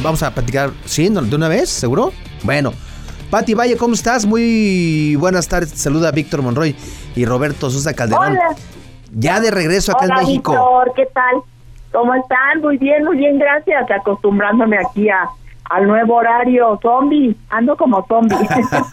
[0.00, 1.08] Vamos a platicar, ¿sí?
[1.08, 1.68] ¿De una vez?
[1.68, 2.12] ¿Seguro?
[2.42, 2.72] Bueno.
[3.30, 4.26] Pati Valle, ¿cómo estás?
[4.26, 5.72] Muy buenas tardes.
[5.72, 6.76] Te saluda Víctor Monroy
[7.16, 8.32] y Roberto Sosa Calderón.
[8.32, 8.56] Hola.
[9.10, 10.52] Ya de regreso acá Hola, en México.
[10.52, 11.42] Víctor, ¿qué tal?
[11.92, 12.60] ¿Cómo están?
[12.60, 13.90] Muy bien, muy bien, gracias.
[13.90, 15.28] Acostumbrándome aquí a,
[15.70, 17.34] al nuevo horario zombie.
[17.48, 18.36] Ando como zombie.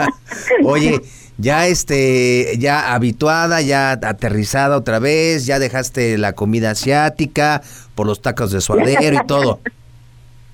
[0.64, 1.02] Oye,
[1.38, 7.62] ya este, ya habituada, ya aterrizada otra vez, ya dejaste la comida asiática
[7.96, 9.60] por los tacos de suadero y todo.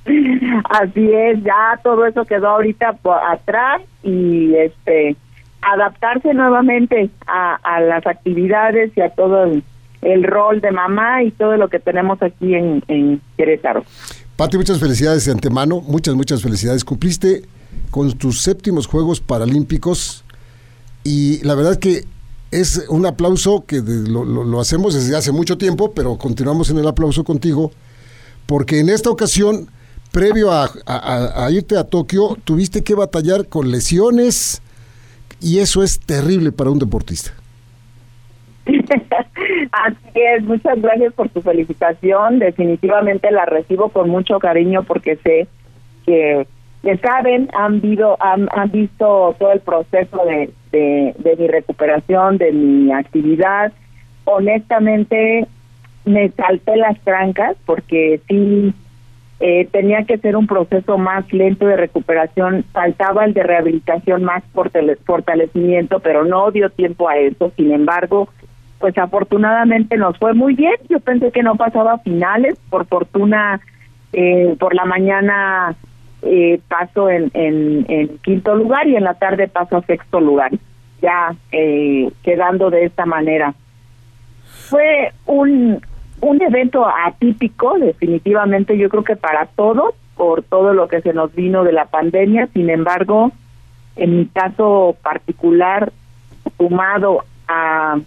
[0.70, 2.98] Así es, ya todo eso quedó ahorita
[3.32, 5.16] atrás y este
[5.62, 9.64] adaptarse nuevamente a, las actividades y a todo el,
[10.24, 13.84] rol de mamá y todo lo que tenemos aquí en, Querétaro.
[14.36, 16.86] Pati, muchas felicidades de antemano, muchas, muchas felicidades.
[16.86, 17.42] Cumpliste
[17.90, 20.24] con tus séptimos Juegos Paralímpicos
[21.04, 22.04] y la verdad que
[22.52, 26.78] es un aplauso que lo, lo- lo hacemos desde hace mucho tiempo, pero continuamos en
[26.78, 27.72] el aplauso contigo,
[28.46, 29.68] porque en esta ocasión,
[30.16, 34.62] previo a, irte a Tokio, tuviste que batallar con lesiones
[35.42, 37.32] y eso es terrible para un deportista.
[38.66, 42.40] Así es, muchas gracias por tu felicitación.
[42.40, 45.48] Definitivamente la recibo con mucho cariño porque sé
[46.06, 46.48] que,
[46.82, 52.54] que saben, han, vido, han, han visto todo el proceso de, de mi recuperación, de
[52.54, 53.74] mi actividad.
[54.24, 55.46] Honestamente,
[56.06, 58.74] me salté las trancas porque sí
[59.40, 64.44] eh, tenía que ser un proceso más lento de recuperación, faltaba el de rehabilitación más
[64.54, 67.52] fortale- fortalecimiento, pero no dio tiempo a eso.
[67.58, 68.30] Sin embargo,
[68.80, 70.76] pues afortunadamente nos fue muy bien.
[70.90, 73.60] Yo pensé que no pasaba a finales, por fortuna,
[74.14, 75.76] eh, por la mañana
[76.22, 80.52] eh, paso en, en, en quinto lugar y en la tarde paso a sexto lugar,
[81.02, 83.54] ya eh, quedando de esta manera.
[84.70, 85.80] Fue un,
[86.26, 91.34] un evento atípico, definitivamente, yo creo que para todos, por todo lo que se nos
[91.36, 92.48] vino de la pandemia.
[92.48, 93.32] Sin embargo,
[93.96, 95.94] en mi caso particular,
[96.58, 98.00] sumado a,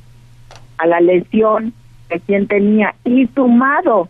[0.78, 1.72] a la lesión
[2.08, 4.08] que quien tenía y sumado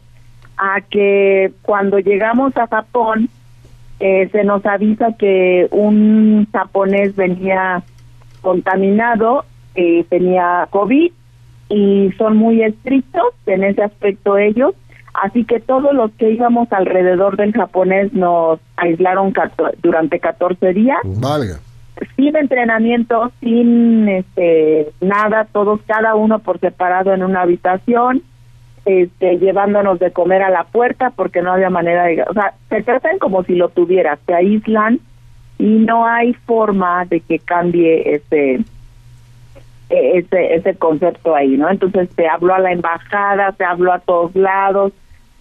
[0.57, 3.29] a que cuando llegamos a Japón
[4.01, 7.83] eh, se nos avisa que un japonés venía
[8.41, 9.45] contaminado,
[9.75, 11.13] eh, tenía COVID
[11.69, 14.75] y son muy estrictos en ese aspecto ellos.
[15.15, 19.33] Así que todos los que íbamos alrededor del japonés nos aislaron
[19.83, 21.59] durante 14 días Valga.
[22.17, 28.23] sin entrenamiento, sin este nada, todos cada uno por separado en una habitación,
[28.84, 32.83] este llevándonos de comer a la puerta porque no había manera de, o sea, se
[32.83, 35.01] tratan como si lo tuvieras, se aíslan
[35.59, 38.65] y no hay forma de que cambie ese e-
[39.91, 41.71] ese ese concepto ahí, ¿no?
[41.71, 44.93] Entonces se habló a la embajada, se habló a todos lados,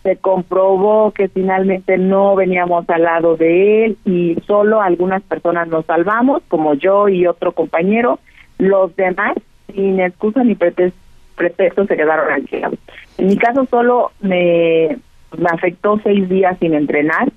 [0.03, 5.85] se comprobó que finalmente no veníamos al lado de él y solo algunas personas nos
[5.85, 8.19] salvamos, como yo y otro compañero,
[8.57, 9.35] los demás
[9.73, 10.93] sin excusa ni pretes-
[11.35, 12.79] pretexto se quedaron aislados.
[13.17, 14.97] En mi caso solo me,
[15.37, 17.29] me afectó seis días sin entrenar,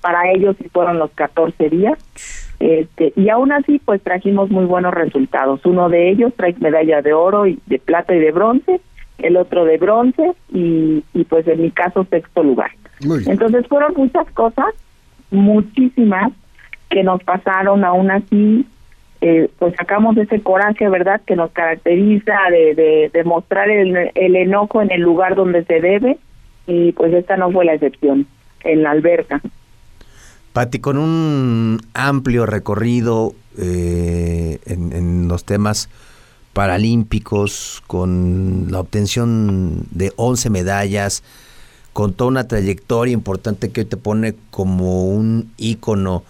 [0.00, 1.96] para ellos sí fueron los 14 días.
[2.58, 5.64] Este, y aún así, pues trajimos muy buenos resultados.
[5.66, 8.80] Uno de ellos trae medalla de oro y de plata y de bronce,
[9.18, 12.70] el otro de bronce y, y pues en mi caso sexto lugar.
[13.26, 14.74] Entonces fueron muchas cosas,
[15.30, 16.32] muchísimas,
[16.88, 18.64] que nos pasaron aún así.
[19.20, 24.36] eh, pues sacamos ese coraje, ¿verdad?, que nos caracteriza de, de, de mostrar el, el
[24.36, 26.18] enojo en el lugar donde se debe
[26.66, 28.26] y pues esta no fue la excepción,
[28.64, 29.40] en la alberca.
[30.56, 35.90] Pati, con un amplio recorrido eh, en, los temas
[36.54, 41.22] paralímpicos, con la obtención de 11 medallas,
[41.92, 46.24] con toda una trayectoria importante que hoy te pone como un ícono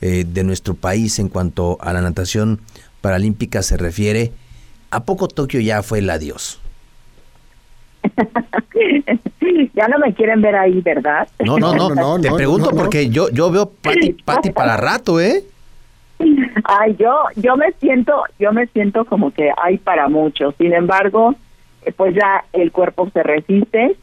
[0.00, 2.60] eh, de nuestro país en cuanto a la natación
[3.00, 4.30] paralímpica se refiere,
[4.92, 6.60] ¿a poco Tokio ya fue el adiós?
[9.74, 11.28] ya no me quieren ver ahí, ¿verdad?
[11.44, 12.82] No, no, no, No, te no, pregunto no, no.
[12.82, 15.44] porque yo, yo veo Pati, Pati para rato, ¿eh?
[16.64, 20.52] Ay, yo, yo me siento, yo me siento como que hay para mucho.
[20.58, 21.34] Sin embargo,
[21.84, 23.96] eh, pues ya el cuerpo se resiste,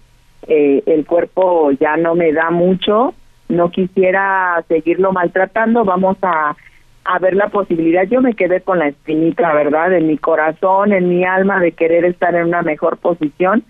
[0.47, 3.13] eh, el cuerpo ya no me da mucho
[3.49, 6.55] no quisiera seguirlo maltratando, vamos a,
[7.03, 8.03] a ver la posibilidad.
[8.03, 9.93] Yo me quedé con la espinita, ¿verdad?
[9.93, 13.63] En mi corazón, en mi alma de querer estar en una mejor posición.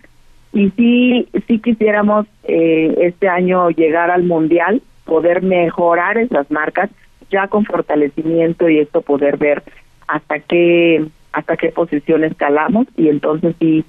[0.54, 6.90] Y sí, sí quisiéramos eh, este año llegar al Mundial, poder mejorar esas marcas
[7.30, 9.64] ya con fortalecimiento y esto poder ver
[10.08, 13.86] hasta qué hasta qué posición escalamos y entonces sí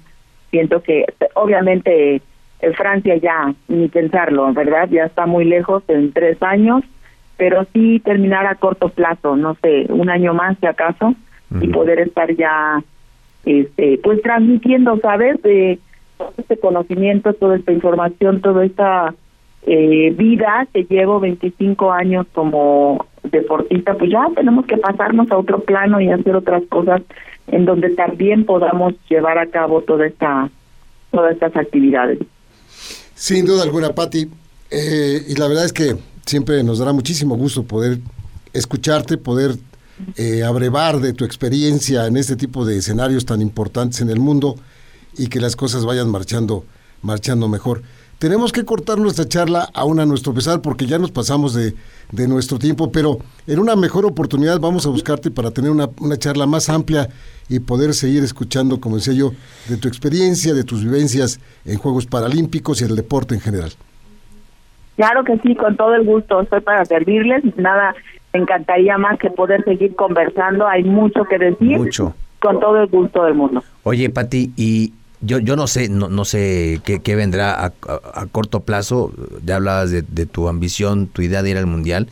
[0.51, 2.21] siento que obviamente
[2.61, 4.87] en Francia ya ni pensarlo, ¿verdad?
[4.89, 6.83] Ya está muy lejos en tres años,
[7.37, 11.15] pero sí terminar a corto plazo, no sé, un año más si acaso,
[11.59, 12.81] y poder estar ya,
[13.45, 15.41] este, pues transmitiendo, ¿sabes?
[15.41, 15.79] De
[16.21, 19.13] todo este conocimiento, toda esta información, toda esta
[19.63, 25.59] eh, vida que llevo 25 años como deportista, pues ya tenemos que pasarnos a otro
[25.61, 27.01] plano y hacer otras cosas
[27.47, 30.49] en donde también podamos llevar a cabo toda esta
[31.11, 32.19] todas estas actividades.
[33.13, 34.27] Sin duda alguna, Patti.
[34.71, 37.99] Eh, y la verdad es que siempre nos dará muchísimo gusto poder
[38.53, 39.51] escucharte, poder
[40.15, 44.55] eh, abrevar de tu experiencia en este tipo de escenarios tan importantes en el mundo
[45.17, 46.63] y que las cosas vayan marchando,
[47.01, 47.81] marchando mejor.
[48.19, 51.73] Tenemos que cortar nuestra charla aún a nuestro pesar porque ya nos pasamos de,
[52.11, 53.17] de nuestro tiempo, pero
[53.47, 57.09] en una mejor oportunidad vamos a buscarte para tener una, una charla más amplia
[57.49, 59.31] y poder seguir escuchando, como decía yo,
[59.67, 63.71] de tu experiencia, de tus vivencias en Juegos Paralímpicos y el deporte en general.
[64.95, 67.43] Claro que sí, con todo el gusto, estoy para servirles.
[67.57, 67.95] Nada,
[68.33, 71.77] me encantaría más que poder seguir conversando, hay mucho que decir.
[71.77, 72.13] Mucho.
[72.39, 73.63] Con todo el gusto del mundo.
[73.83, 77.73] Oye, Pati, y yo, yo no sé, no, no sé qué, qué vendrá a,
[78.13, 79.13] a, corto plazo.
[79.45, 82.09] Ya hablabas de, de, tu ambición, tu idea de ir al mundial.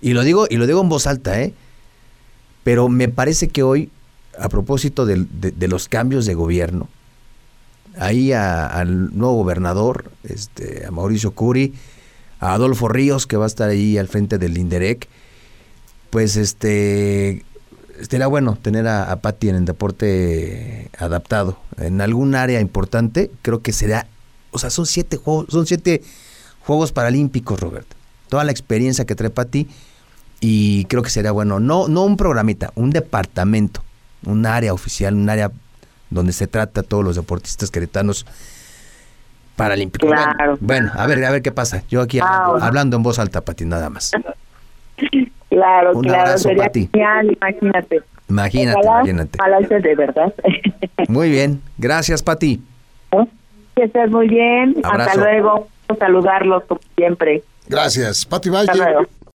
[0.00, 1.54] Y lo digo, y lo digo en voz alta, ¿eh?
[2.64, 3.90] Pero me parece que hoy,
[4.38, 6.88] a propósito de, de, los cambios de gobierno,
[7.98, 11.72] ahí al nuevo gobernador, este, a Mauricio Curi,
[12.40, 15.08] a Adolfo Ríos, que va a estar ahí al frente del INDEREC,
[16.10, 17.44] pues este
[18.08, 21.58] sería bueno tener a, a Patti en el deporte adaptado.
[21.78, 24.06] En algún área importante, creo que será,
[24.50, 26.02] o sea, son siete juegos, son siete
[26.60, 27.96] Juegos Paralímpicos, Roberto.
[28.28, 29.66] Toda la experiencia que trae Patti
[30.40, 33.82] y creo que sería bueno, no, no un programita, un departamento,
[34.26, 35.50] un área oficial, un área
[36.10, 38.26] donde se trata a todos los deportistas queretanos
[39.56, 40.10] paralímpicos.
[40.10, 40.58] Claro.
[40.60, 41.82] Bueno, bueno, a ver, a ver qué pasa.
[41.90, 42.66] Yo aquí Ah, hablando, bueno.
[42.66, 44.12] hablando en voz alta, Pati, nada más.
[45.58, 46.88] Claro, Un claro, abrazo, sería Pati.
[46.92, 48.02] genial, imagínate.
[48.28, 49.80] Imagínate, Ojalá, imagínate.
[49.80, 50.32] de verdad.
[51.08, 52.62] Muy bien, gracias, Pati.
[53.74, 54.76] que estés muy bien.
[54.84, 55.10] Abrazo.
[55.10, 55.68] Hasta luego.
[55.98, 57.42] Saludarlos como siempre.
[57.68, 58.24] Gracias.
[58.24, 59.06] Patti Valle, Hasta luego.